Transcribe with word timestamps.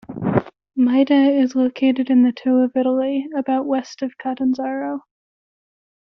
Maida 0.75 1.13
is 1.27 1.53
located 1.55 2.09
in 2.09 2.23
the 2.23 2.31
toe 2.31 2.63
of 2.63 2.75
Italy, 2.75 3.27
about 3.37 3.67
west 3.67 4.01
of 4.01 4.17
Catanzaro. 4.17 5.01